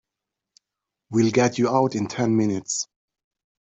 We'll 1.11 1.29
get 1.29 1.59
you 1.59 1.69
out 1.69 1.93
in 1.93 2.07
ten 2.07 2.35
minutes. 2.35 2.87